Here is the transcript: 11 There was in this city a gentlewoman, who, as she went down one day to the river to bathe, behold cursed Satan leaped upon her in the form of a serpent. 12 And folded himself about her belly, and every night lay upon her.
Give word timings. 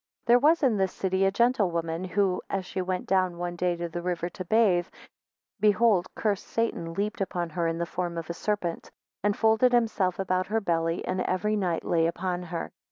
11 0.25 0.25
There 0.25 0.39
was 0.49 0.63
in 0.63 0.77
this 0.77 0.91
city 0.91 1.25
a 1.25 1.31
gentlewoman, 1.31 2.03
who, 2.03 2.41
as 2.49 2.65
she 2.65 2.81
went 2.81 3.05
down 3.05 3.37
one 3.37 3.55
day 3.55 3.75
to 3.75 3.87
the 3.87 4.01
river 4.01 4.29
to 4.29 4.43
bathe, 4.43 4.87
behold 5.59 6.07
cursed 6.15 6.47
Satan 6.47 6.95
leaped 6.95 7.21
upon 7.21 7.51
her 7.51 7.67
in 7.67 7.77
the 7.77 7.85
form 7.85 8.17
of 8.17 8.27
a 8.27 8.33
serpent. 8.33 8.85
12 8.85 8.89
And 9.25 9.37
folded 9.37 9.73
himself 9.73 10.17
about 10.17 10.47
her 10.47 10.59
belly, 10.59 11.05
and 11.05 11.21
every 11.21 11.55
night 11.55 11.83
lay 11.85 12.07
upon 12.07 12.41
her. 12.41 12.71